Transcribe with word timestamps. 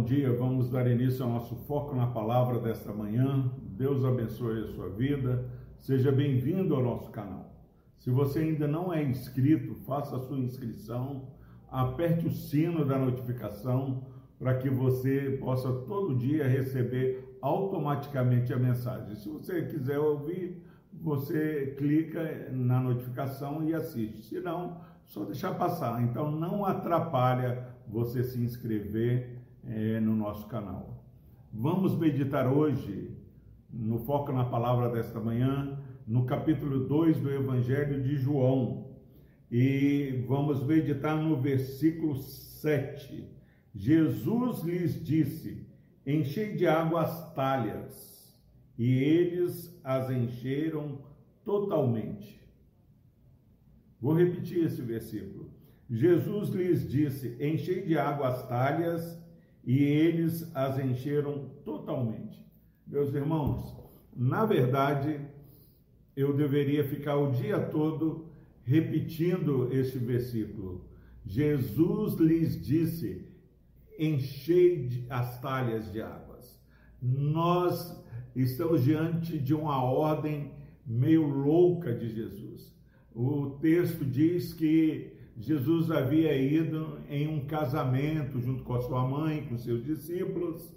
bom 0.00 0.06
dia. 0.06 0.32
Vamos 0.32 0.70
dar 0.70 0.86
início 0.86 1.22
ao 1.22 1.30
nosso 1.30 1.54
foco 1.54 1.94
na 1.94 2.06
palavra 2.06 2.58
desta 2.58 2.90
manhã. 2.90 3.52
Deus 3.76 4.02
abençoe 4.02 4.62
a 4.62 4.66
sua 4.68 4.88
vida. 4.88 5.44
Seja 5.78 6.10
bem-vindo 6.10 6.74
ao 6.74 6.82
nosso 6.82 7.10
canal. 7.10 7.54
Se 7.98 8.08
você 8.08 8.38
ainda 8.38 8.66
não 8.66 8.90
é 8.94 9.04
inscrito, 9.04 9.74
faça 9.84 10.16
a 10.16 10.20
sua 10.20 10.38
inscrição, 10.38 11.28
aperte 11.70 12.26
o 12.26 12.30
sino 12.30 12.82
da 12.82 12.98
notificação 12.98 14.06
para 14.38 14.54
que 14.54 14.70
você 14.70 15.36
possa 15.38 15.70
todo 15.70 16.16
dia 16.16 16.48
receber 16.48 17.36
automaticamente 17.42 18.54
a 18.54 18.58
mensagem. 18.58 19.14
Se 19.16 19.28
você 19.28 19.66
quiser 19.66 19.98
ouvir, 19.98 20.64
você 20.90 21.74
clica 21.76 22.48
na 22.50 22.80
notificação 22.80 23.62
e 23.68 23.74
assiste. 23.74 24.24
Se 24.24 24.40
não, 24.40 24.80
só 25.04 25.24
deixar 25.26 25.58
passar. 25.58 26.02
Então 26.02 26.30
não 26.30 26.64
atrapalha 26.64 27.68
você 27.86 28.24
se 28.24 28.40
inscrever 28.40 29.39
é, 29.66 30.00
no 30.00 30.14
nosso 30.14 30.46
canal. 30.46 31.04
Vamos 31.52 31.98
meditar 31.98 32.46
hoje, 32.46 33.16
no 33.72 33.98
foco 33.98 34.32
na 34.32 34.44
palavra 34.44 34.88
desta 34.88 35.20
manhã, 35.20 35.78
no 36.06 36.24
capítulo 36.24 36.86
2 36.86 37.20
do 37.20 37.30
Evangelho 37.30 38.02
de 38.02 38.16
João. 38.16 38.88
E 39.50 40.24
vamos 40.28 40.64
meditar 40.64 41.16
no 41.16 41.40
versículo 41.40 42.16
7. 42.16 43.28
Jesus 43.74 44.62
lhes 44.62 45.04
disse: 45.04 45.66
Enchei 46.06 46.54
de 46.54 46.66
água 46.66 47.02
as 47.02 47.34
talhas. 47.34 48.10
E 48.78 48.92
eles 48.94 49.78
as 49.84 50.10
encheram 50.10 50.98
totalmente. 51.44 52.40
Vou 54.00 54.14
repetir 54.14 54.64
esse 54.64 54.80
versículo. 54.80 55.50
Jesus 55.90 56.50
lhes 56.50 56.88
disse: 56.88 57.36
Enchei 57.40 57.82
de 57.82 57.98
água 57.98 58.28
as 58.28 58.48
talhas 58.48 59.20
e 59.64 59.82
eles 59.82 60.54
as 60.54 60.78
encheram 60.78 61.50
totalmente. 61.64 62.44
Meus 62.86 63.14
irmãos, 63.14 63.76
na 64.16 64.44
verdade, 64.44 65.20
eu 66.16 66.36
deveria 66.36 66.86
ficar 66.88 67.16
o 67.16 67.30
dia 67.30 67.60
todo 67.60 68.26
repetindo 68.64 69.72
este 69.72 69.98
versículo. 69.98 70.88
Jesus 71.24 72.14
lhes 72.18 72.60
disse: 72.64 73.26
enchei 73.98 75.06
as 75.08 75.40
talhas 75.40 75.92
de 75.92 76.00
águas. 76.00 76.60
Nós 77.00 78.02
estamos 78.34 78.82
diante 78.82 79.38
de 79.38 79.54
uma 79.54 79.82
ordem 79.82 80.52
meio 80.86 81.26
louca 81.26 81.94
de 81.94 82.08
Jesus. 82.08 82.74
O 83.14 83.58
texto 83.60 84.04
diz 84.04 84.52
que 84.52 85.19
Jesus 85.38 85.90
havia 85.90 86.36
ido 86.36 86.98
em 87.08 87.28
um 87.28 87.46
casamento 87.46 88.40
junto 88.40 88.62
com 88.62 88.74
a 88.74 88.80
sua 88.80 89.06
mãe, 89.06 89.46
com 89.48 89.56
seus 89.56 89.84
discípulos. 89.84 90.74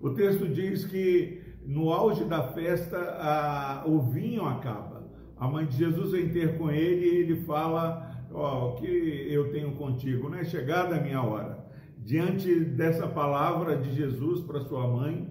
O 0.00 0.10
texto 0.10 0.48
diz 0.48 0.84
que 0.84 1.42
no 1.66 1.92
auge 1.92 2.24
da 2.24 2.42
festa 2.48 2.96
a, 2.96 3.84
o 3.86 4.00
vinho 4.00 4.44
acaba. 4.44 5.04
A 5.36 5.48
mãe 5.48 5.66
de 5.66 5.76
Jesus 5.76 6.12
vem 6.12 6.28
ter 6.28 6.56
com 6.56 6.70
ele 6.70 7.04
e 7.04 7.16
ele 7.16 7.36
fala: 7.42 8.26
Ó, 8.32 8.70
oh, 8.70 8.74
que 8.76 8.86
eu 8.86 9.50
tenho 9.50 9.72
contigo, 9.72 10.28
não 10.28 10.38
é 10.38 10.44
chegada 10.44 10.96
a 10.96 11.00
minha 11.00 11.22
hora. 11.22 11.64
Diante 11.98 12.60
dessa 12.60 13.06
palavra 13.06 13.76
de 13.76 13.92
Jesus 13.92 14.40
para 14.42 14.60
sua 14.60 14.86
mãe, 14.86 15.28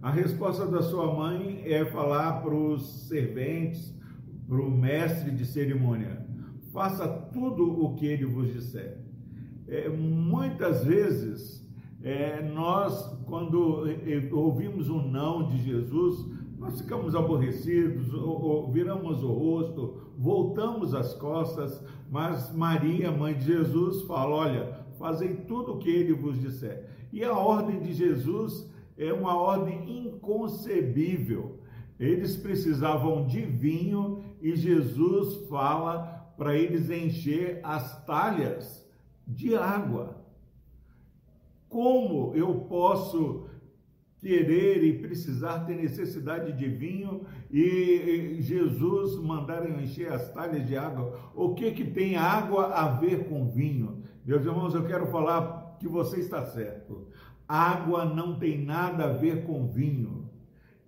a 0.00 0.10
resposta 0.10 0.66
da 0.66 0.82
sua 0.82 1.12
mãe 1.12 1.62
é 1.64 1.84
falar 1.86 2.42
para 2.42 2.54
os 2.54 3.08
serventes, 3.08 3.92
para 4.46 4.60
o 4.60 4.70
mestre 4.70 5.30
de 5.30 5.44
cerimônia: 5.44 6.24
faça 6.78 7.08
tudo 7.08 7.84
o 7.84 7.96
que 7.96 8.06
ele 8.06 8.24
vos 8.24 8.52
disser. 8.52 8.98
É, 9.66 9.88
muitas 9.88 10.84
vezes, 10.84 11.68
é, 12.00 12.40
nós, 12.40 13.18
quando 13.26 13.84
ouvimos 14.30 14.88
o 14.88 15.02
não 15.02 15.48
de 15.48 15.58
Jesus, 15.58 16.24
nós 16.56 16.80
ficamos 16.80 17.16
aborrecidos, 17.16 18.14
ou, 18.14 18.40
ou, 18.40 18.70
viramos 18.70 19.24
o 19.24 19.32
rosto, 19.32 20.12
voltamos 20.16 20.94
as 20.94 21.14
costas, 21.14 21.82
mas 22.08 22.54
Maria, 22.54 23.10
mãe 23.10 23.34
de 23.34 23.46
Jesus, 23.46 24.02
fala: 24.02 24.36
olha, 24.36 24.80
fazei 25.00 25.34
tudo 25.34 25.72
o 25.72 25.78
que 25.78 25.90
ele 25.90 26.12
vos 26.12 26.40
disser. 26.40 26.88
E 27.12 27.24
a 27.24 27.36
ordem 27.36 27.80
de 27.80 27.92
Jesus 27.92 28.72
é 28.96 29.12
uma 29.12 29.34
ordem 29.34 30.06
inconcebível. 30.06 31.58
Eles 31.98 32.36
precisavam 32.36 33.26
de 33.26 33.40
vinho 33.40 34.22
e 34.40 34.54
Jesus 34.54 35.48
fala 35.48 36.17
para 36.38 36.56
eles 36.56 36.88
encher 36.88 37.58
as 37.64 38.06
talhas 38.06 38.88
de 39.26 39.56
água. 39.56 40.16
Como 41.68 42.32
eu 42.34 42.54
posso 42.60 43.48
querer 44.20 44.82
e 44.84 44.98
precisar 44.98 45.60
ter 45.60 45.74
necessidade 45.74 46.52
de 46.52 46.68
vinho 46.68 47.26
e 47.50 48.38
Jesus 48.40 49.20
mandar 49.20 49.68
encher 49.68 50.12
as 50.12 50.32
talhas 50.32 50.64
de 50.64 50.76
água? 50.76 51.32
O 51.34 51.54
que 51.54 51.72
que 51.72 51.84
tem 51.84 52.16
água 52.16 52.66
a 52.72 52.88
ver 52.92 53.28
com 53.28 53.50
vinho? 53.50 54.04
Meus 54.24 54.44
irmãos, 54.46 54.74
eu 54.74 54.86
quero 54.86 55.08
falar 55.08 55.76
que 55.80 55.88
você 55.88 56.20
está 56.20 56.46
certo. 56.46 57.08
Água 57.48 58.04
não 58.04 58.38
tem 58.38 58.64
nada 58.64 59.04
a 59.06 59.12
ver 59.12 59.44
com 59.44 59.66
vinho. 59.66 60.30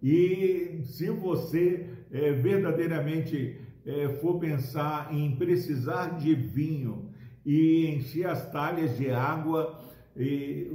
E 0.02 0.80
se 0.84 1.10
você 1.10 1.90
é, 2.10 2.32
verdadeiramente 2.32 3.60
é, 3.84 4.08
for 4.20 4.38
pensar 4.38 5.12
em 5.12 5.36
precisar 5.36 6.18
de 6.18 6.34
vinho 6.34 7.10
e 7.44 7.86
encher 7.86 8.26
as 8.26 8.50
talhas 8.50 8.96
de 8.96 9.10
água, 9.10 9.80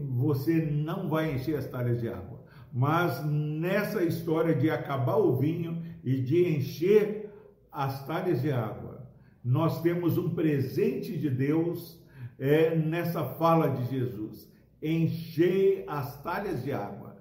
você 0.10 0.62
não 0.62 1.08
vai 1.08 1.34
encher 1.34 1.56
as 1.58 1.68
talhas 1.68 2.00
de 2.00 2.10
água. 2.10 2.44
Mas 2.74 3.24
nessa 3.26 4.04
história 4.04 4.54
de 4.56 4.70
acabar 4.70 5.18
o 5.18 5.38
vinho 5.38 5.82
e 6.04 6.20
de 6.22 6.58
encher 6.58 7.30
as 7.72 8.06
talhas 8.06 8.42
de 8.42 8.52
água, 8.52 9.08
nós 9.44 9.82
temos 9.82 10.18
um 10.18 10.30
presente 10.32 11.18
de 11.18 11.30
Deus 11.30 12.04
é, 12.40 12.76
nessa 12.76 13.24
fala 13.24 13.70
de 13.70 13.86
Jesus. 13.86 14.52
Enchei 14.82 15.86
as 15.88 16.22
talhas 16.22 16.64
de 16.64 16.72
água. 16.72 17.15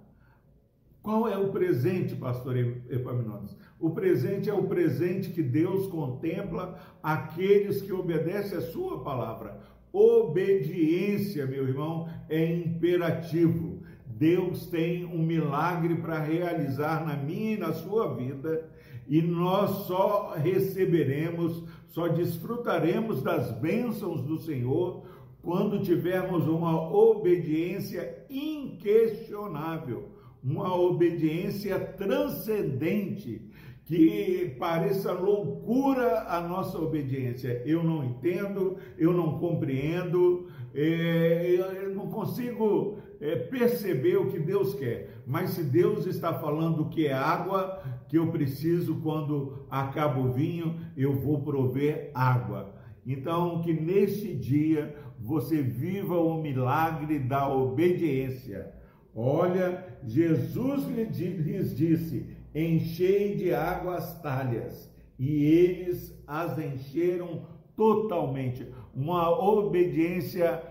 Qual 1.04 1.28
é 1.28 1.36
o 1.36 1.48
presente, 1.48 2.16
pastor 2.16 2.56
Epaminondas? 2.56 3.54
O 3.78 3.90
presente 3.90 4.48
é 4.48 4.54
o 4.54 4.66
presente 4.66 5.28
que 5.32 5.42
Deus 5.42 5.86
contempla 5.88 6.78
aqueles 7.02 7.82
que 7.82 7.92
obedecem 7.92 8.56
a 8.56 8.62
sua 8.62 9.04
palavra. 9.04 9.60
Obediência, 9.92 11.44
meu 11.44 11.68
irmão, 11.68 12.08
é 12.26 12.56
imperativo. 12.56 13.82
Deus 14.06 14.66
tem 14.68 15.04
um 15.04 15.22
milagre 15.22 15.96
para 15.96 16.20
realizar 16.20 17.04
na 17.04 17.14
minha 17.18 17.52
e 17.52 17.58
na 17.58 17.74
sua 17.74 18.14
vida, 18.14 18.66
e 19.06 19.20
nós 19.20 19.86
só 19.86 20.32
receberemos, 20.38 21.64
só 21.88 22.08
desfrutaremos 22.08 23.22
das 23.22 23.52
bênçãos 23.58 24.22
do 24.22 24.38
Senhor 24.38 25.04
quando 25.42 25.82
tivermos 25.82 26.48
uma 26.48 26.90
obediência 26.90 28.24
inquestionável 28.30 30.13
uma 30.44 30.76
obediência 30.76 31.80
transcendente, 31.80 33.50
que 33.86 34.54
pareça 34.58 35.12
loucura 35.12 36.26
a 36.28 36.40
nossa 36.40 36.78
obediência. 36.78 37.62
Eu 37.66 37.82
não 37.82 38.04
entendo, 38.04 38.76
eu 38.98 39.12
não 39.12 39.38
compreendo, 39.38 40.48
é, 40.74 41.56
eu 41.82 41.94
não 41.94 42.08
consigo 42.08 42.98
é, 43.20 43.36
perceber 43.36 44.16
o 44.16 44.30
que 44.30 44.38
Deus 44.38 44.74
quer. 44.74 45.22
Mas 45.26 45.50
se 45.50 45.62
Deus 45.62 46.06
está 46.06 46.32
falando 46.34 46.88
que 46.88 47.06
é 47.06 47.12
água, 47.12 47.82
que 48.08 48.18
eu 48.18 48.30
preciso 48.30 49.00
quando 49.02 49.66
acaba 49.70 50.18
o 50.18 50.32
vinho, 50.32 50.78
eu 50.96 51.14
vou 51.14 51.42
prover 51.42 52.10
água. 52.14 52.74
Então, 53.06 53.60
que 53.60 53.72
neste 53.72 54.34
dia 54.34 54.94
você 55.18 55.62
viva 55.62 56.18
o 56.18 56.40
milagre 56.40 57.18
da 57.18 57.48
obediência 57.48 58.72
Olha, 59.14 59.86
Jesus 60.04 60.86
lhes 60.88 61.76
disse: 61.76 62.26
Enchei 62.54 63.36
de 63.36 63.54
água 63.54 63.96
as 63.96 64.20
talhas, 64.20 64.92
e 65.18 65.44
eles 65.44 66.20
as 66.26 66.58
encheram 66.58 67.46
totalmente. 67.76 68.66
Uma 68.92 69.30
obediência 69.30 70.62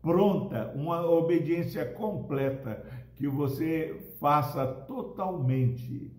pronta, 0.00 0.72
uma 0.74 1.06
obediência 1.06 1.84
completa, 1.84 2.84
que 3.16 3.28
você 3.28 4.14
faça 4.18 4.66
totalmente, 4.66 6.10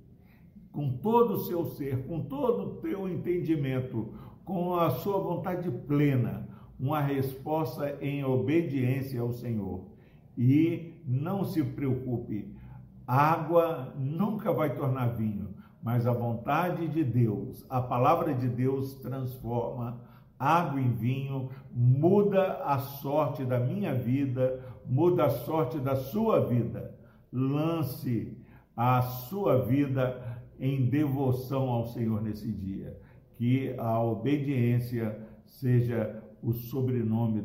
com 0.71 0.97
todo 0.97 1.33
o 1.33 1.39
seu 1.39 1.65
ser, 1.65 2.05
com 2.05 2.21
todo 2.21 2.63
o 2.63 2.75
teu 2.75 3.09
entendimento, 3.09 4.13
com 4.45 4.75
a 4.75 4.91
sua 4.91 5.19
vontade 5.19 5.69
plena, 5.71 6.47
uma 6.79 7.01
resposta 7.01 7.97
em 8.01 8.23
obediência 8.23 9.19
ao 9.19 9.33
Senhor. 9.33 9.90
E 10.37 11.01
não 11.05 11.43
se 11.43 11.63
preocupe, 11.63 12.55
água 13.05 13.93
nunca 13.97 14.51
vai 14.51 14.75
tornar 14.75 15.15
vinho, 15.15 15.49
mas 15.83 16.07
a 16.07 16.13
vontade 16.13 16.87
de 16.87 17.03
Deus, 17.03 17.65
a 17.69 17.81
palavra 17.81 18.33
de 18.33 18.47
Deus 18.47 18.95
transforma 18.95 19.99
água 20.41 20.81
em 20.81 20.91
vinho, 20.91 21.51
muda 21.71 22.63
a 22.63 22.79
sorte 22.79 23.45
da 23.45 23.59
minha 23.59 23.93
vida, 23.93 24.59
muda 24.87 25.25
a 25.25 25.29
sorte 25.29 25.77
da 25.77 25.95
sua 25.95 26.43
vida. 26.47 26.95
Lance 27.31 28.35
a 28.75 29.03
sua 29.03 29.63
vida 29.63 30.41
em 30.59 30.89
devoção 30.89 31.69
ao 31.69 31.85
Senhor 31.85 32.23
nesse 32.23 32.51
dia. 32.51 32.99
Que 33.35 33.75
a 33.77 34.01
obediência 34.03 35.15
seja 35.45 36.23
o 36.41 36.53
sobrenome 36.53 37.41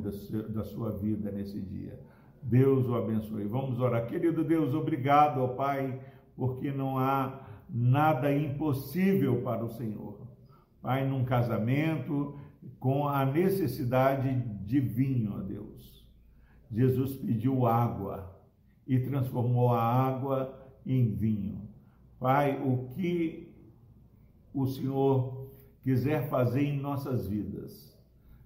da 0.49 0.65
sua 0.65 0.91
vida 0.93 1.31
nesse 1.31 1.61
dia. 1.61 2.01
Deus 2.47 2.87
o 2.87 2.95
abençoe. 2.95 3.45
Vamos 3.45 3.81
orar. 3.81 4.07
Querido 4.07 4.45
Deus, 4.45 4.73
obrigado, 4.73 5.43
ó 5.43 5.49
Pai, 5.49 6.01
porque 6.37 6.71
não 6.71 6.97
há 6.97 7.41
nada 7.69 8.33
impossível 8.33 9.43
para 9.43 9.65
o 9.65 9.71
Senhor. 9.71 10.21
Pai, 10.81 11.05
num 11.05 11.25
casamento, 11.25 12.39
com 12.79 13.09
a 13.09 13.25
necessidade 13.27 14.33
de 14.65 14.79
vinho, 14.79 15.35
ó 15.37 15.41
Deus. 15.41 16.07
Jesus 16.71 17.17
pediu 17.17 17.67
água 17.67 18.33
e 18.87 19.01
transformou 19.01 19.75
a 19.75 19.83
água 19.83 20.57
em 20.87 21.13
vinho. 21.13 21.69
Pai, 22.21 22.63
o 22.65 22.87
que 22.95 23.53
o 24.55 24.67
Senhor 24.67 25.51
quiser 25.83 26.29
fazer 26.29 26.63
em 26.63 26.79
nossas 26.79 27.27
vidas, 27.27 28.01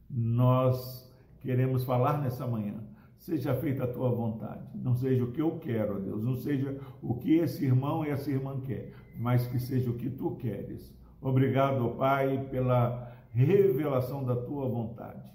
nós 0.08 1.14
queremos 1.40 1.84
falar 1.84 2.18
nessa 2.18 2.46
manhã. 2.46 2.89
Seja 3.20 3.54
feita 3.54 3.84
a 3.84 3.86
tua 3.86 4.10
vontade, 4.10 4.66
não 4.74 4.94
seja 4.94 5.22
o 5.22 5.30
que 5.30 5.42
eu 5.42 5.58
quero, 5.58 5.96
ó 5.96 5.98
Deus, 5.98 6.24
não 6.24 6.36
seja 6.36 6.80
o 7.02 7.14
que 7.14 7.34
esse 7.34 7.62
irmão 7.62 8.02
e 8.02 8.08
essa 8.08 8.30
irmã 8.30 8.58
quer, 8.62 8.94
mas 9.18 9.46
que 9.46 9.58
seja 9.58 9.90
o 9.90 9.94
que 9.94 10.08
tu 10.08 10.36
queres. 10.36 10.90
Obrigado, 11.20 11.84
ó 11.84 11.90
Pai, 11.90 12.48
pela 12.50 13.12
revelação 13.30 14.24
da 14.24 14.34
tua 14.34 14.66
vontade. 14.66 15.30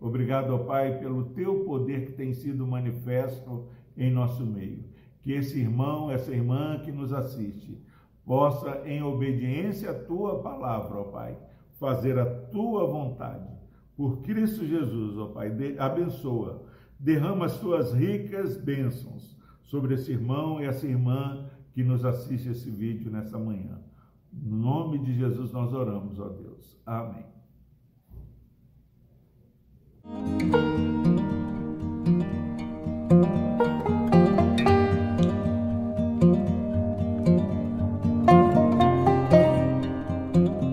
Obrigado, 0.00 0.52
ó 0.52 0.58
Pai, 0.58 0.98
pelo 0.98 1.26
teu 1.26 1.64
poder 1.64 2.06
que 2.06 2.12
tem 2.12 2.34
sido 2.34 2.66
manifesto 2.66 3.68
em 3.96 4.10
nosso 4.10 4.44
meio. 4.44 4.82
Que 5.22 5.30
esse 5.30 5.60
irmão, 5.60 6.10
essa 6.10 6.32
irmã 6.32 6.80
que 6.80 6.90
nos 6.90 7.12
assiste, 7.12 7.80
possa, 8.26 8.82
em 8.84 9.00
obediência 9.00 9.92
à 9.92 9.94
tua 9.94 10.42
palavra, 10.42 10.98
ó 10.98 11.04
Pai, 11.04 11.38
fazer 11.78 12.18
a 12.18 12.26
tua 12.26 12.84
vontade. 12.84 13.48
Por 13.96 14.22
Cristo 14.22 14.66
Jesus, 14.66 15.16
ó 15.16 15.26
Pai, 15.26 15.52
abençoa, 15.78 16.64
derrama 17.02 17.46
as 17.46 17.92
ricas 17.92 18.56
bênçãos 18.56 19.36
sobre 19.60 19.94
esse 19.94 20.12
irmão 20.12 20.60
e 20.60 20.66
essa 20.66 20.86
irmã 20.86 21.50
que 21.72 21.82
nos 21.82 22.04
assiste 22.04 22.48
esse 22.48 22.70
vídeo 22.70 23.10
nessa 23.10 23.36
manhã. 23.36 23.80
No 24.32 24.56
nome 24.56 24.98
de 25.00 25.12
Jesus 25.12 25.50
nós 25.50 25.72
oramos, 25.72 26.20
ó 26.20 26.28
Deus. 26.28 26.80
Amém. 26.86 27.24